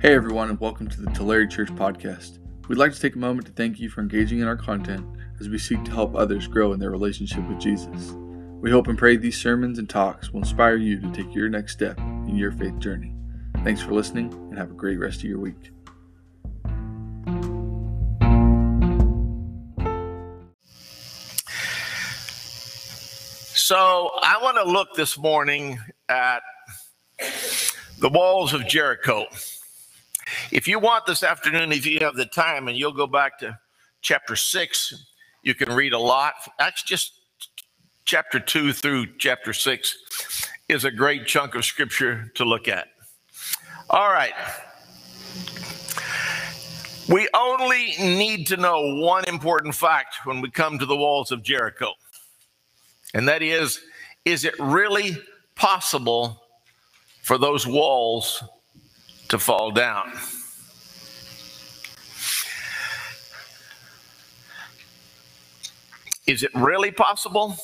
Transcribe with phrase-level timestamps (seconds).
[0.00, 2.38] Hey everyone, and welcome to the Tulare Church podcast.
[2.68, 5.04] We'd like to take a moment to thank you for engaging in our content
[5.38, 8.12] as we seek to help others grow in their relationship with Jesus.
[8.62, 11.74] We hope and pray these sermons and talks will inspire you to take your next
[11.74, 13.12] step in your faith journey.
[13.62, 15.70] Thanks for listening, and have a great rest of your week.
[23.54, 25.78] So, I want to look this morning
[26.08, 26.40] at
[27.98, 29.26] the walls of Jericho.
[30.52, 33.56] If you want this afternoon, if you have the time, and you'll go back to
[34.02, 34.92] chapter six,
[35.42, 36.34] you can read a lot.
[36.58, 37.12] That's just
[38.04, 39.96] chapter two through chapter six
[40.68, 42.88] is a great chunk of scripture to look at.
[43.88, 44.32] All right.
[47.08, 51.42] We only need to know one important fact when we come to the walls of
[51.42, 51.92] Jericho.
[53.14, 53.80] And that is,
[54.24, 55.16] is it really
[55.54, 56.42] possible
[57.22, 58.42] for those walls
[59.30, 60.12] to fall down?
[66.26, 67.56] Is it really possible?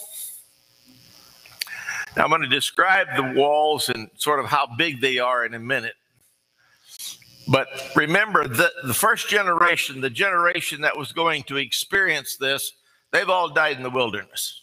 [2.17, 5.55] Now, I'm going to describe the walls and sort of how big they are in
[5.55, 5.95] a minute.
[7.47, 12.73] But remember that the first generation, the generation that was going to experience this,
[13.13, 14.63] they've all died in the wilderness.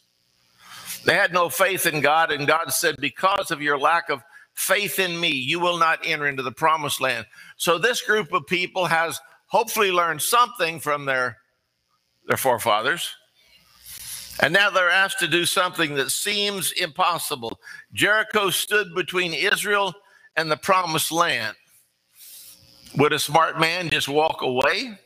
[1.05, 4.99] They had no faith in God, and God said, Because of your lack of faith
[4.99, 7.25] in me, you will not enter into the promised land.
[7.57, 11.37] So this group of people has hopefully learned something from their,
[12.27, 13.13] their forefathers.
[14.41, 17.59] And now they're asked to do something that seems impossible.
[17.93, 19.93] Jericho stood between Israel
[20.35, 21.55] and the promised land.
[22.97, 24.97] Would a smart man just walk away?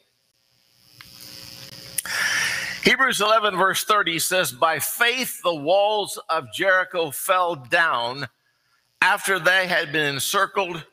[2.84, 8.28] Hebrews 11, verse 30 says, By faith the walls of Jericho fell down
[9.02, 10.86] after they had been encircled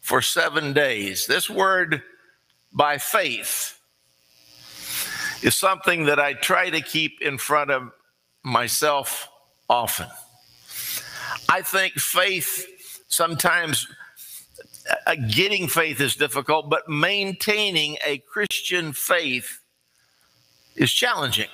[0.00, 1.26] for seven days.
[1.26, 2.02] This word,
[2.72, 3.78] by faith,
[5.42, 7.90] is something that I try to keep in front of
[8.42, 9.28] myself
[9.68, 10.08] often.
[11.48, 12.66] I think faith
[13.08, 13.86] sometimes
[15.06, 19.60] uh, getting faith is difficult, but maintaining a Christian faith
[20.76, 21.48] is challenging.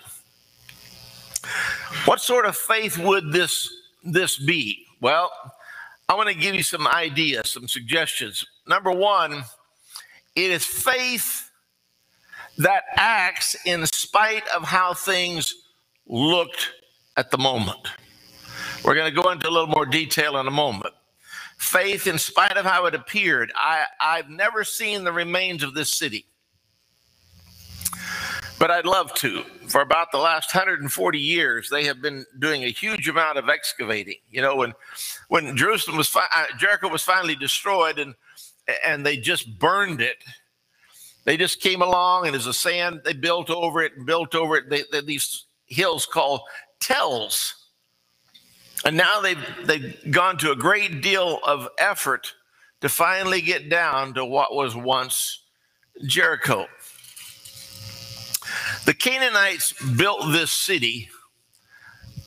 [2.05, 3.69] What sort of faith would this
[4.03, 4.87] this be?
[5.01, 5.31] Well,
[6.09, 8.45] I want to give you some ideas, some suggestions.
[8.67, 9.45] Number one,
[10.37, 11.51] it is faith
[12.59, 15.55] that acts in spite of how things
[16.07, 16.73] looked
[17.17, 17.89] at the moment.
[18.85, 20.95] We're going to go into a little more detail in a moment.
[21.57, 25.91] Faith, in spite of how it appeared, I, I've never seen the remains of this
[25.91, 26.27] city,
[28.59, 29.43] but I'd love to.
[29.69, 34.17] For about the last 140 years, they have been doing a huge amount of excavating.
[34.31, 34.75] You know, when
[35.29, 38.15] when Jerusalem was fi- uh, Jericho was finally destroyed, and
[38.85, 40.17] and they just burned it
[41.25, 44.57] they just came along, and as the sand, they built over it and built over
[44.57, 44.69] it.
[44.69, 46.43] They, they, these hills called
[46.81, 47.55] tells.
[48.85, 52.35] And now they've, they've gone to a great deal of effort
[52.83, 55.41] to finally get down to what was once
[56.07, 56.67] Jericho.
[58.85, 61.09] The Canaanites built this city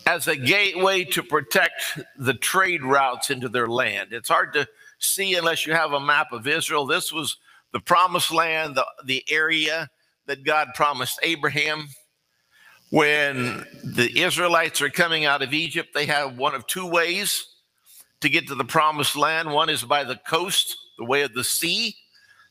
[0.07, 4.11] as a gateway to protect the trade routes into their land.
[4.11, 6.87] It's hard to see unless you have a map of Israel.
[6.87, 7.37] This was
[7.73, 9.89] the promised land, the, the area
[10.25, 11.89] that God promised Abraham.
[12.89, 17.45] When the Israelites are coming out of Egypt, they have one of two ways
[18.21, 19.51] to get to the promised land.
[19.51, 21.97] One is by the coast, the way of the sea.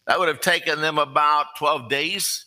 [0.06, 2.44] That would have taken them about 12 days.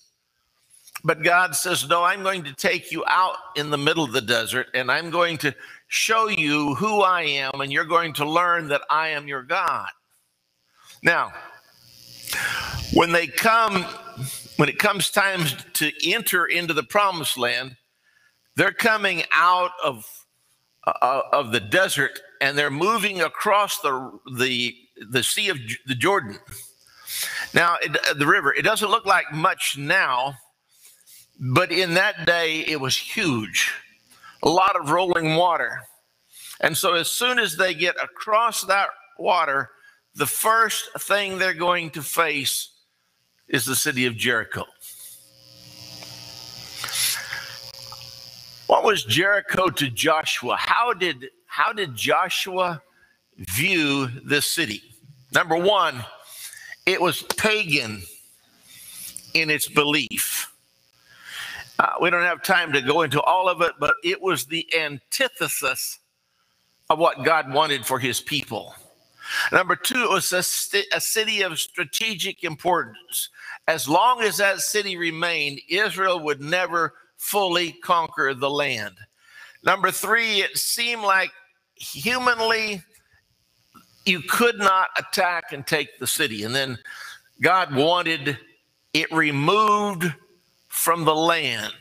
[1.04, 4.22] But God says, No, I'm going to take you out in the middle of the
[4.22, 5.56] desert and I'm going to
[5.88, 9.90] show you who I am, and you're going to learn that I am your God.
[11.02, 11.32] Now,
[12.94, 13.84] when they come,
[14.58, 15.42] when it comes time
[15.74, 17.76] to enter into the promised land,
[18.56, 20.06] they're coming out of
[20.86, 24.76] uh, of the desert and they're moving across the the
[25.10, 26.38] the Sea of the Jordan.
[27.54, 28.54] Now, it, the river.
[28.54, 30.36] It doesn't look like much now,
[31.40, 33.74] but in that day it was huge,
[34.44, 35.82] a lot of rolling water,
[36.62, 39.70] and so as soon as they get across that water,
[40.16, 42.70] the first thing they're going to face
[43.48, 44.66] is the city of Jericho.
[48.68, 50.56] What was Jericho to Joshua?
[50.58, 52.82] How did how did Joshua
[53.38, 54.84] view this city?
[55.32, 56.04] Number 1,
[56.86, 58.04] it was pagan
[59.34, 60.52] in its belief.
[61.80, 64.68] Uh, we don't have time to go into all of it, but it was the
[64.78, 66.00] antithesis
[66.90, 68.76] of what God wanted for his people.
[69.52, 73.30] Number two, it was a, st- a city of strategic importance.
[73.68, 78.96] As long as that city remained, Israel would never fully conquer the land.
[79.64, 81.32] Number three, it seemed like
[81.76, 82.84] humanly
[84.06, 86.44] you could not attack and take the city.
[86.44, 86.78] And then
[87.42, 88.38] God wanted
[88.94, 90.12] it removed
[90.70, 91.74] from the land.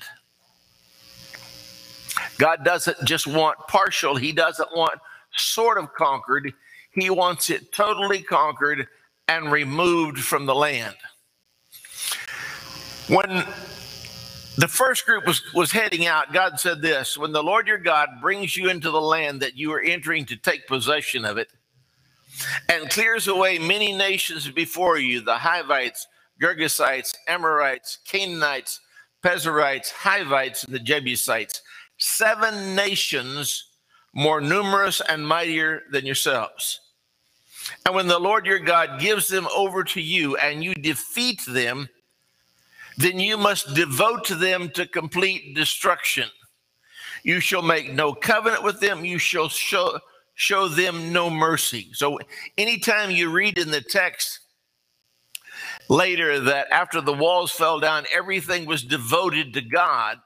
[2.38, 4.98] God doesn't just want partial, He doesn't want
[5.36, 6.52] sort of conquered.
[6.92, 8.88] He wants it totally conquered
[9.28, 10.96] and removed from the land.
[13.08, 13.44] When
[14.56, 18.08] the first group was, was heading out, God said this When the Lord your God
[18.20, 21.48] brings you into the land that you are entering to take possession of it,
[22.68, 26.06] and clears away many nations before you the Hittites,
[26.40, 28.80] Girgashites, Amorites, Canaanites,
[29.22, 31.62] Perizzites, Hivites, and the Jebusites,
[31.98, 33.64] seven nations
[34.14, 36.80] more numerous and mightier than yourselves.
[37.84, 41.88] And when the Lord your God gives them over to you and you defeat them,
[42.96, 46.28] then you must devote them to complete destruction.
[47.22, 49.98] You shall make no covenant with them, you shall show,
[50.34, 51.88] show them no mercy.
[51.92, 52.18] So,
[52.56, 54.40] anytime you read in the text
[55.88, 60.18] later that after the walls fell down, everything was devoted to God,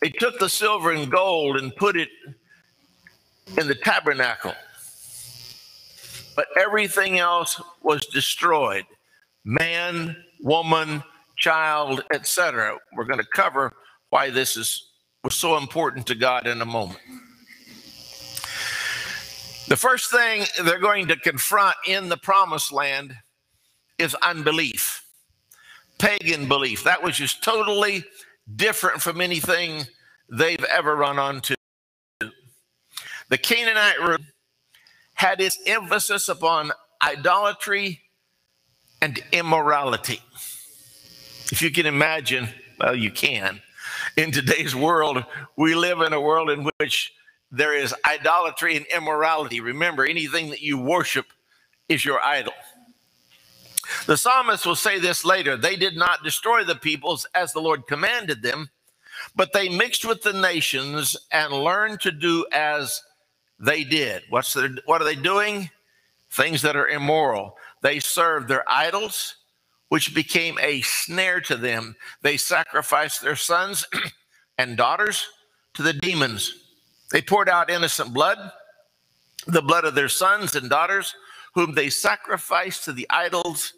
[0.00, 2.08] they took the silver and gold and put it
[3.56, 4.54] in the tabernacle.
[6.36, 8.84] But everything else was destroyed
[9.44, 11.02] man, woman,
[11.36, 12.76] child, etc.
[12.92, 13.72] We're going to cover
[14.10, 14.84] why this is
[15.24, 17.00] was so important to God in a moment.
[19.68, 23.14] The first thing they're going to confront in the promised land
[23.98, 25.04] is unbelief,
[25.98, 26.84] pagan belief.
[26.84, 28.04] That was just totally
[28.54, 29.86] different from anything
[30.30, 31.54] they've ever run onto.
[33.28, 34.22] The Canaanite root
[35.14, 36.72] had its emphasis upon
[37.02, 38.00] idolatry
[39.02, 40.20] and immorality.
[41.50, 42.48] If you can imagine,
[42.78, 43.60] well, you can.
[44.16, 45.24] In today's world,
[45.56, 47.12] we live in a world in which
[47.50, 49.60] there is idolatry and immorality.
[49.60, 51.26] Remember, anything that you worship
[51.88, 52.52] is your idol.
[54.06, 57.86] The psalmist will say this later they did not destroy the peoples as the Lord
[57.86, 58.70] commanded them,
[59.34, 63.02] but they mixed with the nations and learned to do as
[63.58, 64.22] they did.
[64.28, 65.70] What's their, what are they doing?
[66.30, 67.56] Things that are immoral.
[67.82, 69.36] They served their idols,
[69.88, 71.96] which became a snare to them.
[72.22, 73.86] They sacrificed their sons
[74.58, 75.26] and daughters
[75.74, 76.52] to the demons.
[77.10, 78.38] They poured out innocent blood,
[79.46, 81.14] the blood of their sons and daughters,
[81.54, 83.72] whom they sacrificed to the idols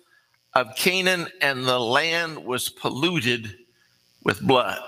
[0.55, 3.57] of Canaan, and the land was polluted
[4.25, 4.81] with blood.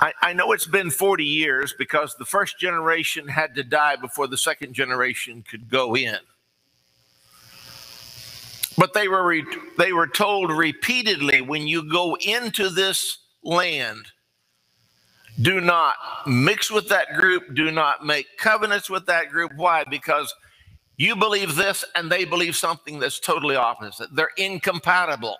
[0.00, 4.26] I, I, know it's been 40 years because the first generation had to die before
[4.26, 6.18] the second generation could go in.
[8.76, 9.44] But they were, re,
[9.78, 14.06] they were told repeatedly when you go into this land,
[15.40, 15.94] do not
[16.26, 19.52] mix with that group, do not make covenants with that group.
[19.56, 19.84] Why?
[19.88, 20.34] Because
[20.96, 24.14] you believe this and they believe something that's totally opposite.
[24.14, 25.36] They're incompatible.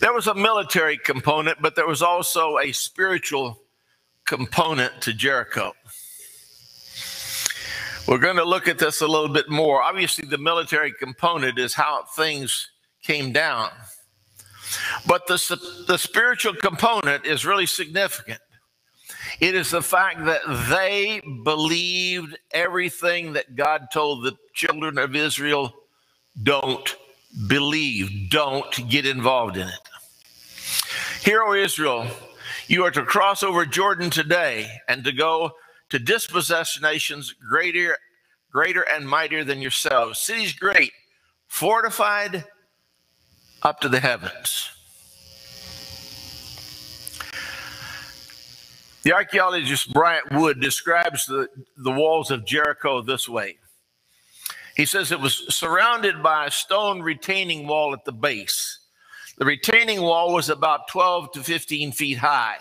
[0.00, 3.58] There was a military component, but there was also a spiritual
[4.26, 5.72] component to Jericho.
[8.06, 9.82] We're going to look at this a little bit more.
[9.82, 12.70] Obviously, the military component is how things
[13.02, 13.70] came down.
[15.06, 18.40] But the, the spiritual component is really significant.
[19.38, 20.40] It is the fact that
[20.70, 25.74] they believed everything that God told the children of Israel
[26.42, 26.96] don't
[27.46, 29.88] believe, don't get involved in it.
[31.22, 32.06] Hear, O Israel,
[32.66, 35.52] you are to cross over Jordan today and to go
[35.90, 37.96] to dispossess nations greater,
[38.50, 40.18] greater and mightier than yourselves.
[40.18, 40.92] Cities great,
[41.46, 42.44] fortified
[43.62, 44.70] up to the heavens.
[49.06, 51.46] The archaeologist Bryant Wood describes the,
[51.76, 53.56] the walls of Jericho this way.
[54.74, 58.80] He says it was surrounded by a stone retaining wall at the base.
[59.38, 62.56] The retaining wall was about 12 to 15 feet high.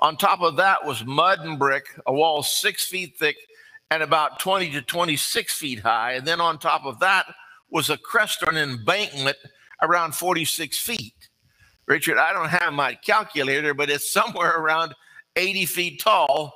[0.00, 3.36] On top of that was mud and brick, a wall six feet thick
[3.88, 6.14] and about 20 to 26 feet high.
[6.14, 7.26] And then on top of that
[7.70, 9.36] was a crest or an embankment
[9.80, 11.14] around 46 feet.
[11.86, 14.96] Richard, I don't have my calculator, but it's somewhere around
[15.38, 16.52] 80 feet tall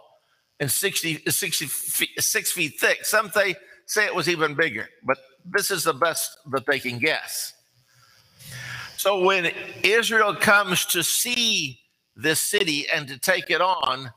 [0.60, 3.04] and 60, 60 feet, six feet thick.
[3.04, 3.54] Some say,
[3.86, 7.54] say it was even bigger, but this is the best that they can guess.
[8.96, 11.80] So when Israel comes to see
[12.14, 14.12] this city and to take it on,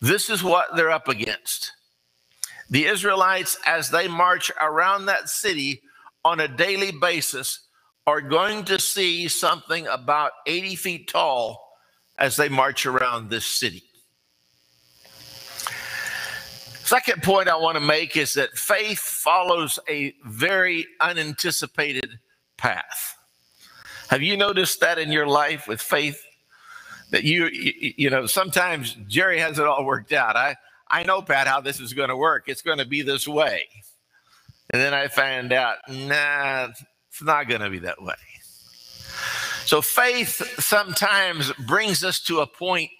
[0.00, 1.72] this is what they're up against.
[2.70, 5.82] The Israelites, as they march around that city
[6.24, 7.66] on a daily basis,
[8.06, 11.69] are going to see something about 80 feet tall
[12.20, 13.82] as they march around this city.
[16.84, 22.18] Second point I want to make is that faith follows a very unanticipated
[22.56, 23.16] path.
[24.08, 26.20] Have you noticed that in your life with faith?
[27.12, 30.36] That you, you, know, sometimes Jerry has it all worked out.
[30.36, 30.56] I,
[30.88, 32.44] I know, Pat, how this is going to work.
[32.48, 33.64] It's going to be this way.
[34.70, 36.68] And then I find out, nah,
[37.08, 38.14] it's not going to be that way.
[39.64, 42.90] So faith sometimes brings us to a point,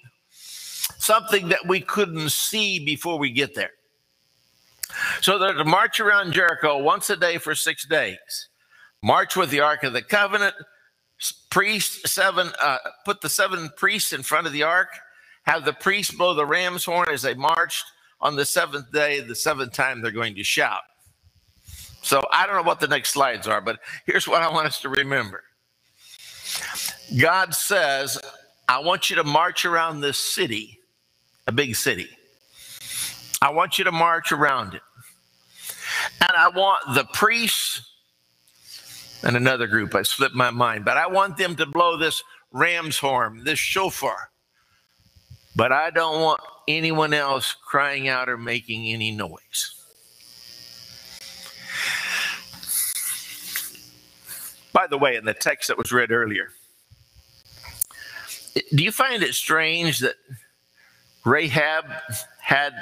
[0.99, 3.73] something that we couldn't see before we get there.
[5.21, 8.49] So they're to march around Jericho once a day for six days.
[9.02, 10.55] March with the Ark of the Covenant.
[11.50, 14.88] priest seven, uh, put the seven priests in front of the ark.
[15.45, 17.85] Have the priests blow the ram's horn as they marched
[18.21, 20.83] on the seventh day, the seventh time they're going to shout.
[22.02, 24.81] So I don't know what the next slides are, but here's what I want us
[24.83, 25.43] to remember
[27.19, 28.19] God says,
[28.69, 30.79] I want you to march around this city,
[31.47, 32.09] a big city.
[33.43, 34.83] I want you to march around it.
[36.21, 37.83] And I want the priests
[39.23, 42.99] and another group, I slipped my mind, but I want them to blow this ram's
[42.99, 44.31] horn, this shofar.
[45.55, 49.75] But I don't want anyone else crying out or making any noise.
[54.73, 56.52] By the way, in the text that was read earlier,
[58.54, 60.16] do you find it strange that
[61.25, 61.85] Rahab
[62.40, 62.73] had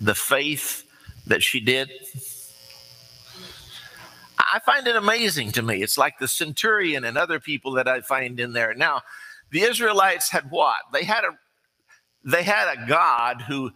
[0.00, 0.84] the faith
[1.26, 1.90] that she did?
[4.38, 5.82] I find it amazing to me.
[5.82, 8.74] It's like the centurion and other people that I find in there.
[8.74, 9.02] Now,
[9.50, 10.80] the Israelites had what?
[10.92, 11.30] They had a
[12.24, 13.72] they had a God who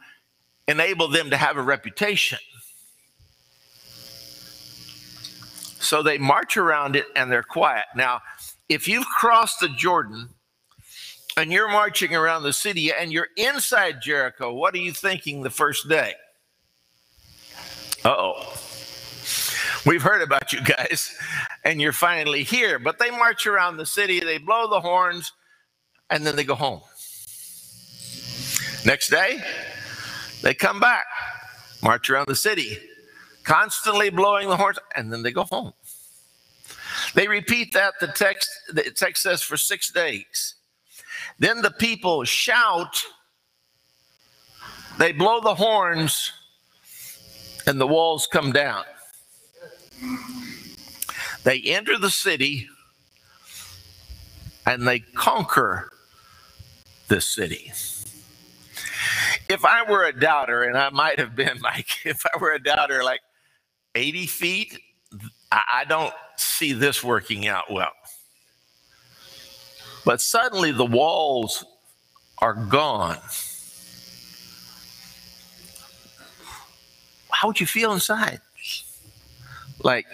[0.69, 2.39] enabled them to have a reputation.
[5.67, 7.85] So they march around it and they're quiet.
[7.97, 8.21] Now,
[8.69, 10.31] if you've crossed the Jordan
[11.37, 15.51] and you're marching around the city and you're inside Jericho, what are you thinking the
[15.51, 16.15] first day?
[18.05, 18.61] Uh oh.
[19.87, 21.15] We've heard about you guys,
[21.63, 22.79] and you're finally here.
[22.79, 25.33] But they march around the city, they blow the horns,
[26.09, 26.81] and then they go home.
[28.87, 29.43] Next day,
[30.43, 31.05] they come back,
[31.83, 32.79] march around the city,
[33.43, 35.73] constantly blowing the horns, and then they go home.
[37.15, 40.55] They repeat that, the text, the text says, for six days.
[41.39, 43.03] Then the people shout,
[44.99, 46.33] they blow the horns,
[47.67, 48.85] and the walls come down.
[51.45, 52.69] They enter the city
[54.67, 55.91] and they conquer
[57.09, 57.73] the city.
[59.49, 62.63] If I were a doubter, and I might have been like, if I were a
[62.63, 63.21] doubter, like
[63.95, 64.79] 80 feet,
[65.53, 67.93] I don't see this working out well.
[70.05, 71.65] But suddenly the walls
[72.39, 73.19] are gone.
[77.31, 78.41] How would you feel inside?
[79.83, 80.07] Like,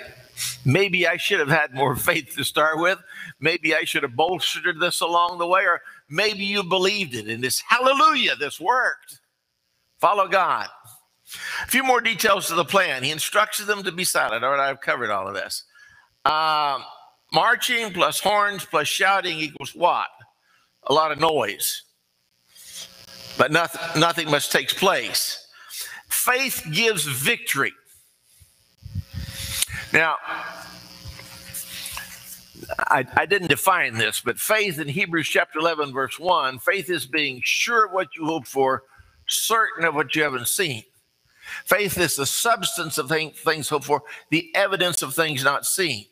[0.64, 2.98] maybe I should have had more faith to start with.
[3.40, 7.42] Maybe I should have bolstered this along the way, or maybe you believed it and
[7.42, 9.20] this hallelujah, this worked.
[10.00, 10.68] Follow God.
[11.62, 13.02] A few more details to the plan.
[13.04, 14.44] He instructs them to be silent.
[14.44, 15.64] All right, I've covered all of this.
[16.24, 16.82] Um,
[17.32, 20.08] marching plus horns plus shouting equals what?
[20.88, 21.82] A lot of noise.
[23.38, 25.46] But nothing, nothing much takes place.
[26.08, 27.72] Faith gives victory.
[29.92, 30.16] Now,
[32.78, 37.06] I, I, didn't define this, but faith in Hebrews chapter 11, verse 1 faith is
[37.06, 38.84] being sure of what you hope for,
[39.26, 40.84] certain of what you haven't seen.
[41.64, 46.06] Faith is the substance of things hoped for, the evidence of things not seen.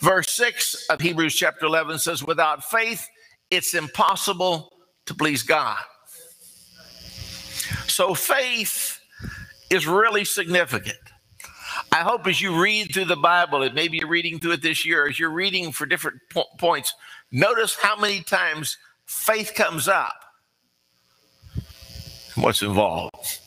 [0.00, 3.08] Verse 6 of Hebrews chapter 11 says, Without faith,
[3.50, 4.72] it's impossible
[5.06, 5.78] to please God.
[7.86, 9.00] So faith
[9.70, 10.98] is really significant.
[11.92, 14.86] I hope as you read through the Bible, and maybe you're reading through it this
[14.86, 16.94] year, as you're reading for different po- points,
[17.32, 20.14] notice how many times faith comes up.
[22.36, 23.40] What's involved?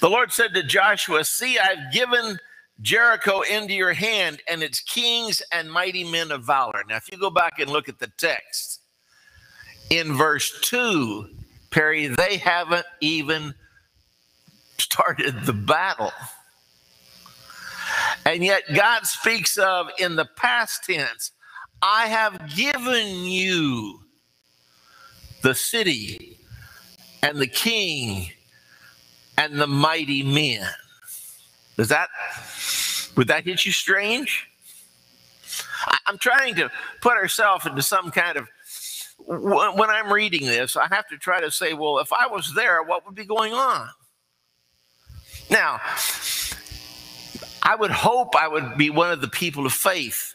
[0.00, 2.38] The Lord said to Joshua, See, I've given
[2.82, 6.82] Jericho into your hand and its kings and mighty men of valor.
[6.88, 8.80] Now, if you go back and look at the text,
[9.90, 11.28] in verse 2,
[11.70, 13.54] Perry, they haven't even
[14.78, 16.12] started the battle.
[18.24, 21.32] And yet God speaks of in the past tense,
[21.82, 24.00] I have given you
[25.42, 26.38] the city
[27.22, 28.30] and the king
[29.36, 30.66] and the mighty men.
[31.80, 32.10] Does that
[33.16, 34.46] would that hit you strange?
[35.86, 36.70] I, am trying to
[37.00, 38.48] put ourselves into some kind of
[39.16, 42.82] when I'm reading this, I have to try to say, well, if I was there,
[42.82, 43.88] what would be going on?
[45.50, 45.80] Now,
[47.62, 50.34] I would hope I would be one of the people of faith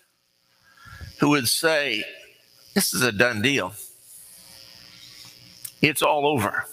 [1.20, 2.04] who would say,
[2.74, 3.74] this is a done deal.
[5.84, 6.66] It's all over.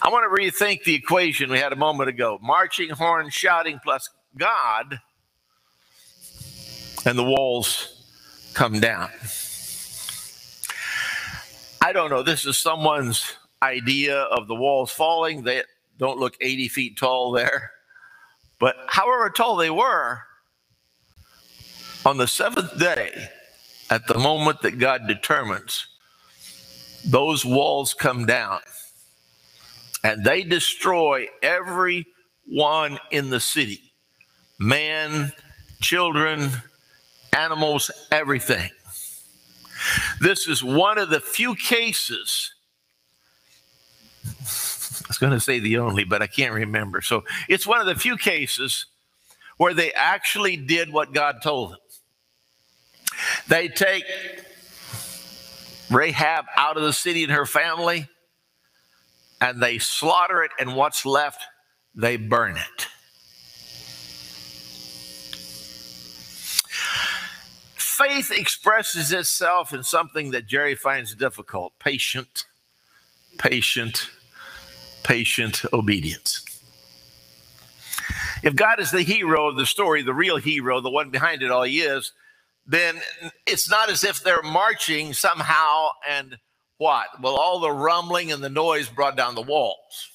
[0.00, 4.08] I want to rethink the equation we had a moment ago marching, horn, shouting, plus
[4.36, 5.00] God,
[7.04, 8.04] and the walls
[8.54, 9.10] come down.
[11.80, 12.22] I don't know.
[12.22, 15.42] This is someone's idea of the walls falling.
[15.42, 15.62] They
[15.98, 17.72] don't look 80 feet tall there.
[18.60, 20.20] But however tall they were,
[22.04, 23.28] on the seventh day,
[23.90, 25.86] at the moment that God determines,
[27.04, 28.60] those walls come down
[30.04, 33.82] and they destroy everyone in the city
[34.60, 35.32] man,
[35.80, 36.50] children,
[37.32, 38.70] animals, everything.
[40.20, 42.52] This is one of the few cases.
[44.24, 47.00] I was going to say the only, but I can't remember.
[47.00, 48.86] So it's one of the few cases
[49.56, 51.78] where they actually did what God told them.
[53.48, 54.04] They take
[55.90, 58.08] Rahab out of the city and her family,
[59.40, 61.42] and they slaughter it, and what's left,
[61.94, 62.86] they burn it.
[67.76, 72.44] Faith expresses itself in something that Jerry finds difficult patient,
[73.38, 74.08] patient,
[75.02, 76.44] patient obedience.
[78.44, 81.50] If God is the hero of the story, the real hero, the one behind it
[81.50, 82.12] all, he is,
[82.66, 83.00] then
[83.46, 86.38] it's not as if they're marching somehow and
[86.78, 87.06] what?
[87.20, 90.10] Well, all the rumbling and the noise brought down the walls.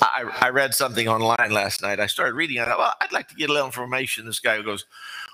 [0.00, 1.98] I, I read something online last night.
[1.98, 2.60] I started reading.
[2.60, 4.26] I thought, well, I'd like to get a little information.
[4.26, 4.84] This guy goes,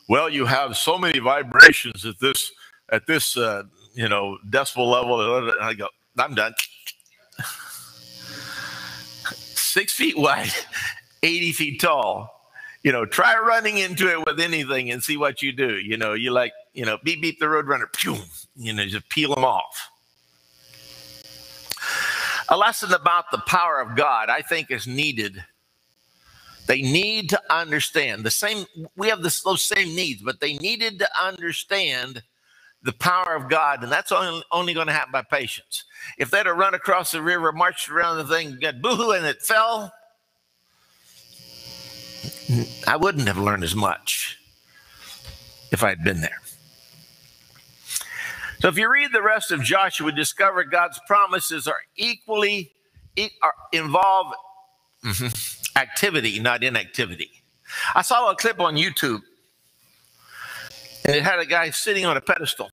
[0.08, 2.50] "Well, you have so many vibrations at this
[2.90, 6.54] at this uh, you know decibel level." And I go, "I'm done."
[9.34, 10.52] Six feet wide,
[11.22, 12.34] eighty feet tall
[12.84, 15.76] you know, try running into it with anything and see what you do.
[15.76, 18.16] You know, you like, you know, beep beep the roadrunner, pew,
[18.56, 19.90] you know, just peel them off.
[22.48, 25.42] A lesson about the power of God, I think, is needed.
[26.66, 28.66] They need to understand the same.
[28.96, 32.22] We have this, those same needs, but they needed to understand
[32.82, 35.84] the power of God, and that's only, only going to happen by patience.
[36.18, 39.40] If they'd have run across the river, marched around the thing, got boohoo, and it
[39.40, 39.90] fell,
[42.86, 44.38] I wouldn't have learned as much
[45.72, 46.40] if I had been there.
[48.64, 52.72] So if you read the rest of Joshua, discover God's promises are equally
[53.42, 54.32] are involve
[55.04, 57.30] mm-hmm, activity, not inactivity.
[57.94, 59.20] I saw a clip on YouTube,
[61.04, 62.70] and it had a guy sitting on a pedestal.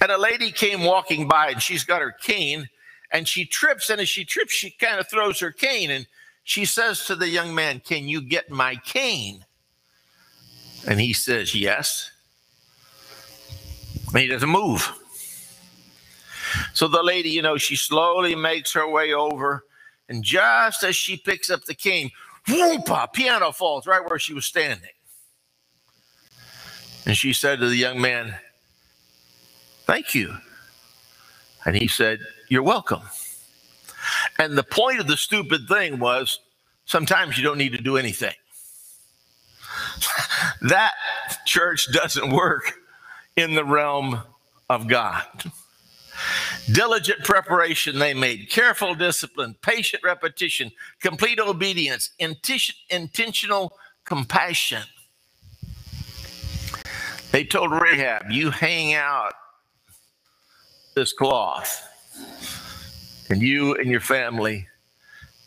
[0.00, 2.70] And a lady came walking by, and she's got her cane,
[3.10, 6.06] and she trips, and as she trips, she kind of throws her cane, and
[6.44, 9.44] she says to the young man, Can you get my cane?
[10.88, 12.11] And he says, Yes.
[14.12, 14.92] And he doesn't move.
[16.74, 19.64] So the lady, you know, she slowly makes her way over.
[20.08, 22.10] And just as she picks up the cane,
[22.46, 24.90] whoompa, piano falls right where she was standing.
[27.06, 28.36] And she said to the young man,
[29.86, 30.36] Thank you.
[31.64, 33.02] And he said, You're welcome.
[34.38, 36.40] And the point of the stupid thing was
[36.86, 38.34] sometimes you don't need to do anything.
[40.62, 40.92] that
[41.46, 42.74] church doesn't work
[43.36, 44.22] in the realm
[44.68, 45.24] of God.
[46.70, 53.72] Diligent preparation they made, careful discipline, patient repetition, complete obedience, intentional
[54.04, 54.82] compassion.
[57.32, 59.32] They told Rahab, You hang out
[60.94, 61.88] this cloth
[63.30, 64.68] and you and your family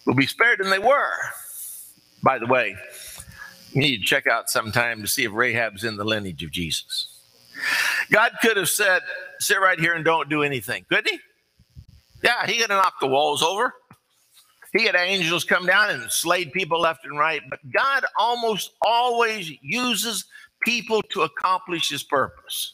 [0.06, 0.60] will be spared.
[0.60, 1.14] And they were.
[2.24, 2.76] By the way,
[3.72, 7.15] you need to check out sometime to see if Rahab's in the lineage of Jesus.
[8.12, 9.02] God could have said,
[9.40, 11.20] sit right here and don't do anything, couldn't he?
[12.24, 13.74] Yeah, he could have knocked the walls over.
[14.74, 17.42] He had angels come down and slayed people left and right.
[17.50, 20.26] But God almost always uses
[20.64, 22.74] people to accomplish his purpose.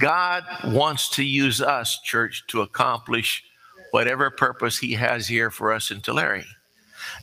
[0.00, 3.44] God wants to use us, church, to accomplish
[3.90, 6.44] whatever purpose He has here for us in Tulare.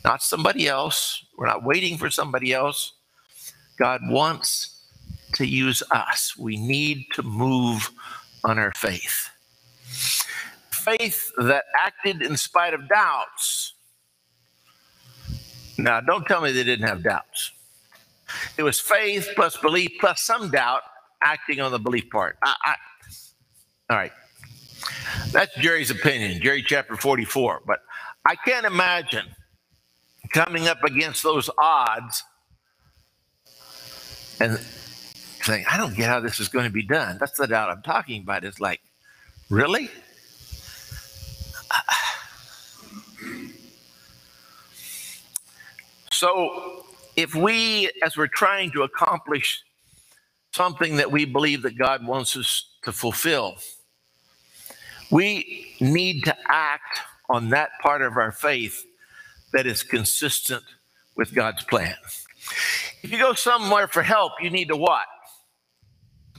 [0.04, 1.24] Not somebody else.
[1.36, 2.92] We're not waiting for somebody else.
[3.78, 4.77] God wants
[5.34, 6.36] to use us.
[6.36, 7.90] We need to move
[8.44, 9.30] on our faith.
[10.70, 13.74] Faith that acted in spite of doubts.
[15.76, 17.52] Now, don't tell me they didn't have doubts.
[18.56, 20.82] It was faith plus belief plus some doubt
[21.22, 22.36] acting on the belief part.
[22.42, 22.74] I, I,
[23.90, 24.12] all right.
[25.32, 27.62] That's Jerry's opinion, Jerry chapter 44.
[27.66, 27.80] But
[28.24, 29.26] I can't imagine
[30.32, 32.22] coming up against those odds
[34.40, 34.60] and
[35.48, 37.16] saying, I don't get how this is going to be done.
[37.18, 38.44] That's the doubt I'm talking about.
[38.44, 38.80] It's like,
[39.48, 39.90] really?
[46.10, 46.84] So,
[47.16, 49.62] if we, as we're trying to accomplish
[50.52, 53.56] something that we believe that God wants us to fulfill,
[55.10, 58.84] we need to act on that part of our faith
[59.54, 60.64] that is consistent
[61.16, 61.96] with God's plan.
[63.02, 65.06] If you go somewhere for help, you need to what?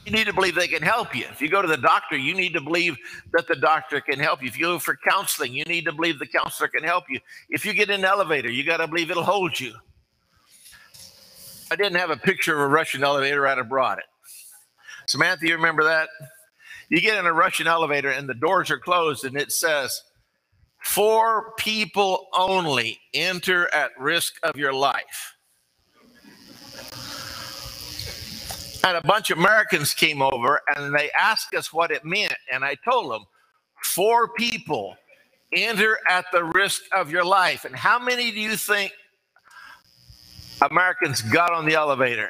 [0.05, 1.25] You need to believe they can help you.
[1.31, 2.97] If you go to the doctor, you need to believe
[3.33, 4.47] that the doctor can help you.
[4.47, 7.19] If you go for counseling, you need to believe the counselor can help you.
[7.49, 9.73] If you get in an elevator, you got to believe it'll hold you.
[11.71, 14.05] I didn't have a picture of a Russian elevator, I'd have brought it.
[15.07, 16.09] Samantha, you remember that?
[16.89, 20.01] You get in a Russian elevator and the doors are closed and it says,
[20.83, 25.35] Four people only enter at risk of your life.
[28.83, 32.33] And a bunch of Americans came over and they asked us what it meant.
[32.51, 33.25] And I told them,
[33.83, 34.95] Four people
[35.53, 37.65] enter at the risk of your life.
[37.65, 38.91] And how many do you think
[40.61, 42.29] Americans got on the elevator?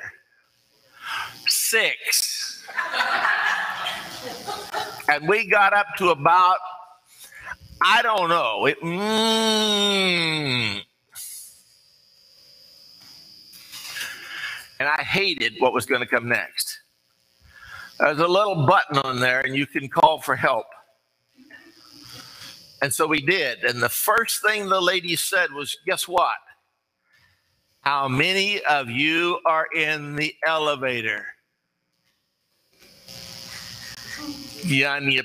[1.48, 2.64] Six.
[5.10, 6.58] and we got up to about
[7.82, 8.66] I don't know.
[8.66, 10.82] It, mm.
[14.80, 16.80] And I hated what was going to come next.
[18.00, 20.66] There's a little button on there, and you can call for help.
[22.82, 23.64] And so we did.
[23.66, 26.38] And the first thing the lady said was, Guess what?
[27.82, 31.26] How many of you are in the elevator?
[34.62, 35.24] Yanya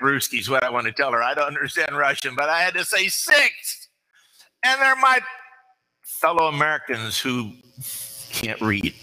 [0.00, 1.22] Ruski is what I want to tell her.
[1.22, 3.88] I don't understand Russian, but I had to say six.
[4.62, 5.20] And they're my
[6.02, 7.52] fellow Americans who
[8.32, 8.94] can't read.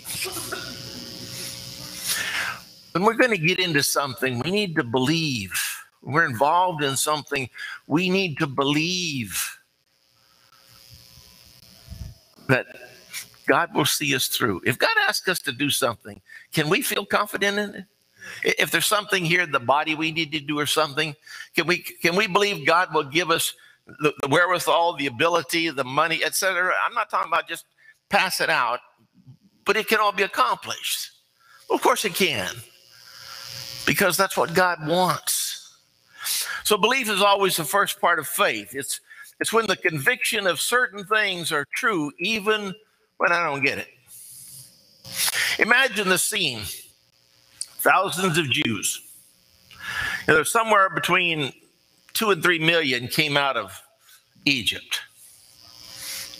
[2.93, 5.53] when we're going to get into something, we need to believe.
[6.01, 7.49] When we're involved in something,
[7.85, 9.57] we need to believe
[12.47, 12.65] that
[13.47, 14.61] God will see us through.
[14.65, 16.21] If God asks us to do something,
[16.53, 17.85] can we feel confident in it?
[18.43, 21.15] If there's something here in the body we need to do or something,
[21.55, 23.53] can we can we believe God will give us
[23.85, 26.73] the, the wherewithal, the ability, the money, etc.?
[26.85, 27.65] I'm not talking about just
[28.09, 28.79] pass it out,
[29.67, 31.11] but it can all be accomplished.
[31.69, 32.49] Of course it can.
[33.85, 35.77] Because that's what God wants.
[36.63, 38.73] So belief is always the first part of faith.
[38.73, 39.01] It's
[39.39, 42.73] it's when the conviction of certain things are true, even
[43.17, 43.87] when I don't get it.
[45.59, 46.61] Imagine the scene
[47.59, 49.01] thousands of Jews.
[50.27, 51.53] You know, somewhere between
[52.13, 53.79] two and three million came out of
[54.45, 55.01] Egypt.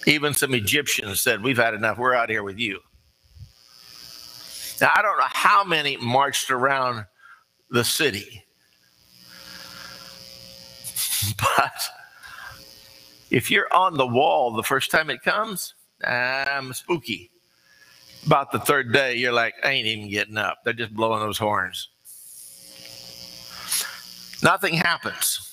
[0.08, 1.98] Even some Egyptians said, We've had enough.
[1.98, 2.80] We're out here with you.
[4.80, 7.06] Now, I don't know how many marched around
[7.70, 8.46] the city,
[11.38, 11.90] but
[13.32, 17.32] if you're on the wall the first time it comes, I'm spooky.
[18.26, 20.60] About the third day, you're like, I ain't even getting up.
[20.64, 21.90] They're just blowing those horns.
[24.44, 25.44] Nothing happens.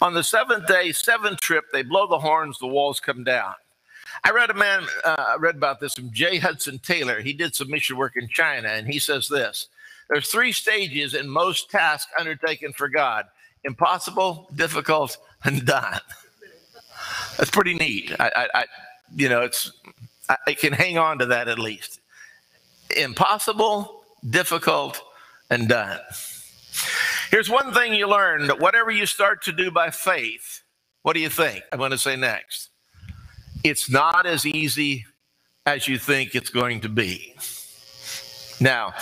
[0.00, 3.54] On the seventh day, seventh trip, they blow the horns, the walls come down.
[4.24, 6.38] I read a man, uh, I read about this from J.
[6.38, 7.20] Hudson Taylor.
[7.20, 9.68] He did some mission work in China, and he says this
[10.08, 13.26] There's three stages in most tasks undertaken for God
[13.64, 16.00] impossible, difficult, and done.
[17.36, 18.12] That's pretty neat.
[18.18, 18.64] I, I, I
[19.14, 19.72] you know, it's
[20.46, 22.00] I can hang on to that at least.
[22.96, 25.02] Impossible, difficult,
[25.50, 26.00] and done.
[27.30, 30.62] Here's one thing you learn that whatever you start to do by faith,
[31.02, 31.64] what do you think?
[31.72, 32.68] I'm going to say next.
[33.64, 35.06] It's not as easy
[35.66, 37.34] as you think it's going to be.
[38.60, 38.94] Now,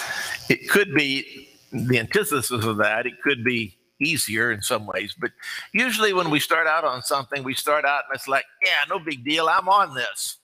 [0.48, 5.30] it could be the antithesis of that, it could be easier in some ways, but
[5.72, 8.98] usually when we start out on something, we start out and it's like, yeah, no
[8.98, 10.38] big deal, I'm on this.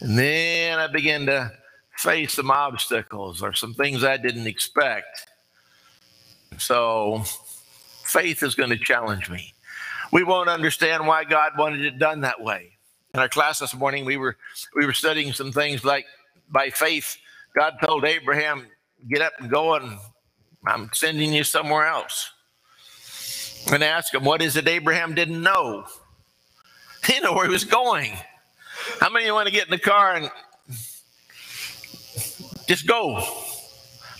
[0.00, 1.50] And then I begin to
[1.96, 5.26] face some obstacles or some things I didn't expect.
[6.58, 7.24] So
[8.04, 9.54] faith is going to challenge me.
[10.12, 12.78] We won't understand why God wanted it done that way.
[13.14, 14.36] In our class this morning, we were
[14.74, 16.06] we were studying some things like
[16.50, 17.16] by faith,
[17.58, 18.66] God told Abraham,
[19.08, 19.98] Get up and go, and
[20.66, 22.30] I'm sending you somewhere else.
[23.72, 25.86] And ask him, What is it Abraham didn't know?
[27.06, 28.12] He didn't know where he was going.
[29.00, 30.30] How many of you want to get in the car and
[32.66, 33.22] just go?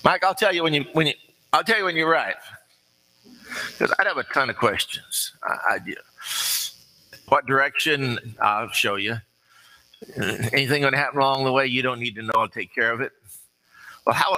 [0.04, 1.14] Mike, I'll tell you when you when you
[1.52, 2.36] I'll tell you when you arrive.
[3.78, 5.32] Because I'd have a ton of questions.
[5.42, 5.94] I, I do.
[7.28, 8.36] What direction?
[8.40, 9.16] I'll show you.
[10.16, 12.32] Anything going to happen along the way you don't need to know.
[12.36, 13.12] I'll take care of it.
[14.04, 14.36] Well, how?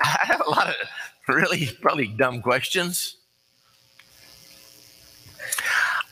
[0.00, 0.74] I have a lot of
[1.28, 3.16] really probably dumb questions.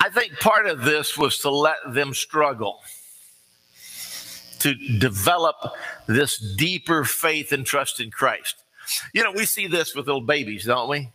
[0.01, 2.81] I think part of this was to let them struggle,
[4.59, 5.57] to develop
[6.07, 8.57] this deeper faith and trust in Christ.
[9.13, 11.11] You know, we see this with little babies, don't we?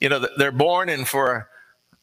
[0.00, 1.48] You know, they're born and for,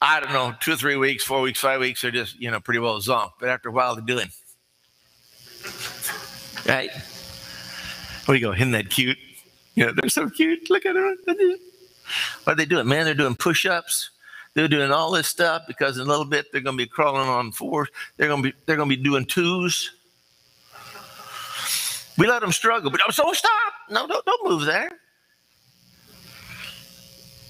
[0.02, 2.60] I don't know, two or three weeks, four weeks, five weeks, they're just, you know,
[2.60, 3.34] pretty well zonked.
[3.40, 4.28] But after a while, they're doing.
[6.68, 6.92] Right?
[8.26, 8.54] What do you go?
[8.54, 9.18] Isn't that cute?
[9.76, 10.70] You know, they're so cute.
[10.70, 11.18] Look at them.
[12.44, 12.88] What are they doing?
[12.88, 14.12] Man, they're doing push ups.
[14.54, 17.28] They're doing all this stuff because in a little bit they're going to be crawling
[17.28, 17.90] on fours.
[18.16, 19.92] They're going to be they're going to be doing twos.
[22.18, 23.74] We let them struggle, but so stop.
[23.90, 24.90] No, don't, don't move there.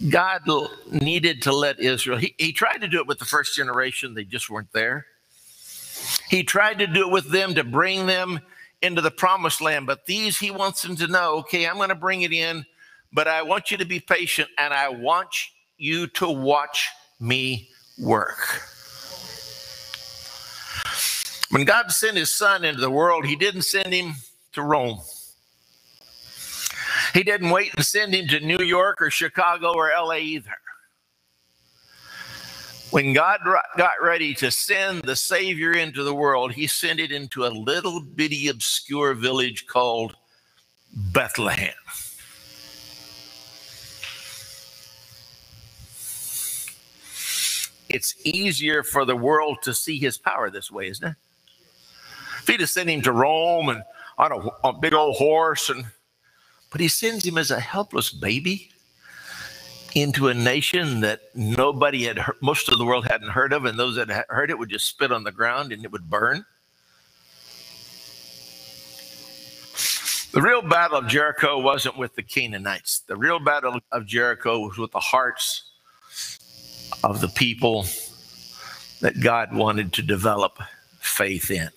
[0.10, 0.42] God
[0.92, 4.24] needed to let Israel, he, he tried to do it with the first generation, they
[4.24, 5.06] just weren't there.
[6.30, 8.40] He tried to do it with them to bring them
[8.82, 11.96] into the promised land, but these he wants them to know okay, I'm going to
[11.96, 12.66] bring it in,
[13.14, 15.30] but I want you to be patient and I want
[15.78, 18.62] you to watch me work.
[21.50, 24.16] When God sent his son into the world, he didn't send him
[24.54, 25.00] to Rome.
[27.16, 30.52] He didn't wait and send him to New York or Chicago or LA either.
[32.92, 33.40] When God
[33.78, 38.02] got ready to send the Savior into the world, he sent it into a little
[38.02, 40.18] bitty obscure village called
[40.94, 41.74] Bethlehem.
[47.88, 51.16] It's easier for the world to see his power this way, isn't it?
[52.42, 53.84] If he'd have sent him to Rome and
[54.18, 55.86] on a, a big old horse, and
[56.76, 58.70] but he sends him as a helpless baby
[59.94, 63.80] into a nation that nobody had heard, most of the world hadn't heard of, and
[63.80, 66.46] those that had heard it would just spit on the ground and it would burn.
[70.34, 73.00] The real battle of Jericho wasn't with the Canaanites.
[73.08, 75.72] The real battle of Jericho was with the hearts
[77.06, 77.86] of the people
[79.00, 80.60] that God wanted to develop
[81.00, 81.70] faith in.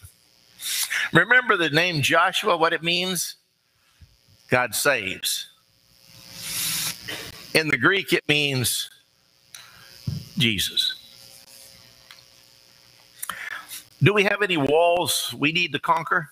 [1.12, 3.36] Remember the name Joshua, what it means?
[4.48, 5.48] God saves.
[7.54, 8.90] In the Greek, it means
[10.38, 10.94] Jesus.
[14.02, 16.30] Do we have any walls we need to conquer?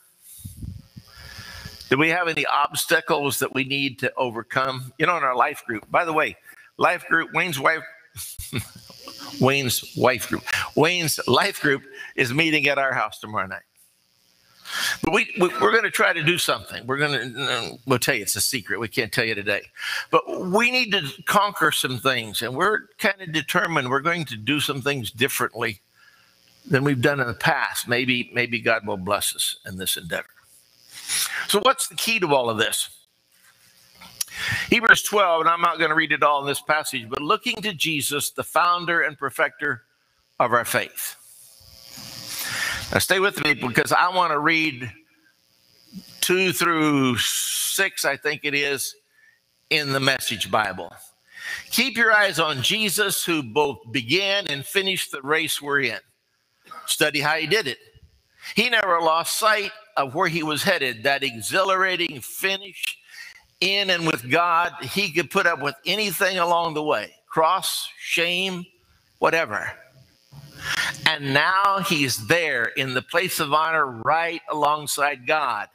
[1.90, 4.92] Do we have any obstacles that we need to overcome?
[4.98, 6.37] You know, in our life group, by the way,
[6.79, 7.83] life group, Wayne's wife,
[9.40, 11.83] Wayne's wife group, Wayne's life group
[12.16, 13.62] is meeting at our house tomorrow night.
[15.03, 16.87] But we, we are going to try to do something.
[16.87, 18.81] We're going to we'll tell you it's a secret.
[18.81, 19.62] We can't tell you today.
[20.11, 24.37] But we need to conquer some things, and we're kind of determined we're going to
[24.37, 25.81] do some things differently
[26.69, 27.89] than we've done in the past.
[27.89, 30.29] Maybe maybe God will bless us in this endeavor.
[31.49, 32.91] So what's the key to all of this?
[34.69, 37.57] Hebrews 12, and I'm not going to read it all in this passage, but looking
[37.62, 39.83] to Jesus, the founder and perfecter
[40.39, 41.17] of our faith.
[42.92, 44.90] Now, stay with me because I want to read
[46.20, 48.94] two through six, I think it is,
[49.70, 50.92] in the Message Bible.
[51.70, 55.99] Keep your eyes on Jesus, who both began and finished the race we're in.
[56.87, 57.79] Study how he did it.
[58.55, 62.99] He never lost sight of where he was headed, that exhilarating finish
[63.61, 64.72] in and with God.
[64.83, 68.64] He could put up with anything along the way cross, shame,
[69.18, 69.70] whatever.
[71.07, 75.68] And now he's there in the place of honor right alongside God.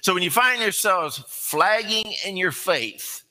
[0.00, 3.22] So when you find yourselves flagging in your faith,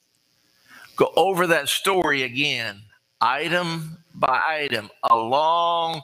[0.95, 2.81] go over that story again,
[3.21, 6.01] item by item, a long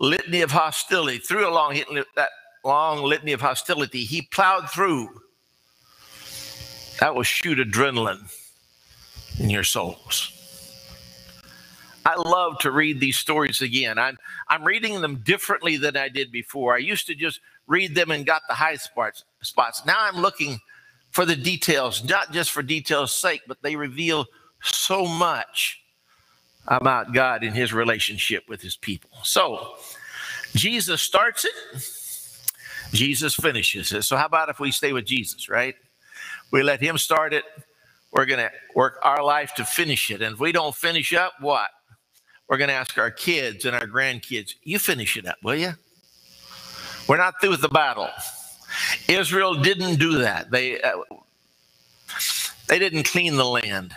[0.00, 1.80] litany of hostility, through a long
[2.16, 2.30] that
[2.64, 5.08] long litany of hostility, he plowed through.
[7.00, 8.32] That will shoot adrenaline
[9.38, 10.32] in your souls.
[12.08, 13.98] I love to read these stories again.
[13.98, 14.16] I'm,
[14.48, 16.74] I'm reading them differently than I did before.
[16.74, 19.24] I used to just read them and got the high spots.
[19.42, 19.84] spots.
[19.86, 20.60] Now I'm looking
[21.10, 24.26] for the details, not just for details' sake, but they reveal
[24.62, 25.80] so much
[26.66, 29.10] about God and his relationship with his people.
[29.24, 29.76] So
[30.54, 31.52] Jesus starts it
[32.92, 34.02] Jesus finishes it.
[34.02, 35.74] So, how about if we stay with Jesus, right?
[36.50, 37.44] We let Him start it.
[38.12, 40.22] We're going to work our life to finish it.
[40.22, 41.68] And if we don't finish up, what?
[42.48, 45.72] We're going to ask our kids and our grandkids, you finish it up, will you?
[47.08, 48.08] We're not through with the battle.
[49.08, 50.50] Israel didn't do that.
[50.50, 50.92] They, uh,
[52.68, 53.94] they didn't clean the land.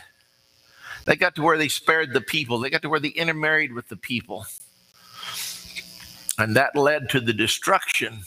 [1.06, 2.60] They got to where they spared the people.
[2.60, 4.46] They got to where they intermarried with the people.
[6.38, 8.24] And that led to the destruction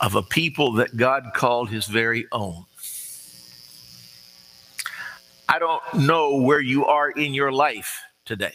[0.00, 2.66] of a people that God called his very own.
[5.48, 8.54] I don't know where you are in your life today.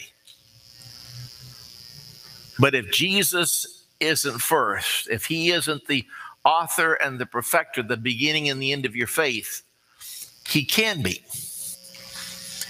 [2.60, 6.06] But if Jesus isn't first, if he isn't the
[6.46, 9.64] author and the perfecter, the beginning and the end of your faith,
[10.48, 11.24] he can be.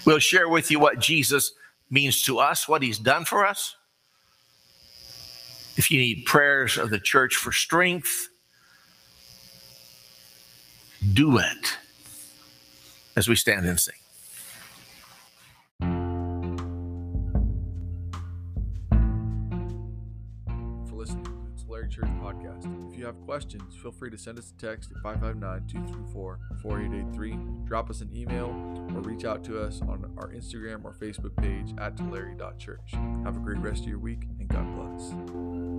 [0.06, 1.52] We'll share with you what Jesus
[1.90, 3.76] means to us, what he's done for us.
[5.76, 8.28] If you need prayers of the church for strength,
[11.12, 11.76] do it
[13.16, 13.94] as we stand and sing.
[21.94, 22.90] Church podcast.
[22.90, 27.66] If you have questions, feel free to send us a text at 559 234 4883,
[27.66, 28.48] drop us an email,
[28.94, 32.94] or reach out to us on our Instagram or Facebook page at tulare.church.
[33.24, 35.73] Have a great rest of your week and God bless.